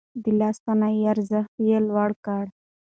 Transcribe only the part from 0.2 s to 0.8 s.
د لاس